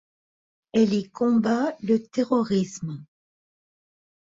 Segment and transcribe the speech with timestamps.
[0.73, 3.05] Elle y combat le terrorisme.